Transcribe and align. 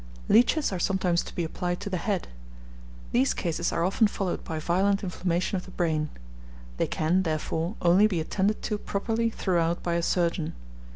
Leeches 0.29 0.71
are 0.73 0.79
sometimes 0.79 1.21
to 1.21 1.35
be 1.35 1.43
applied 1.43 1.79
to 1.79 1.87
the 1.87 1.97
head. 1.97 2.27
These 3.11 3.35
cases 3.35 3.71
are 3.71 3.83
often 3.85 4.07
followed 4.07 4.43
by 4.43 4.57
violent 4.57 5.03
inflammation 5.03 5.57
of 5.57 5.65
the 5.65 5.69
brain. 5.69 6.09
They 6.77 6.87
can, 6.87 7.21
therefore, 7.21 7.75
only 7.83 8.07
be 8.07 8.19
attended 8.19 8.63
to 8.63 8.79
properly 8.79 9.29
throughout 9.29 9.83
by 9.83 9.93
a 9.93 10.01
surgeon. 10.01 10.53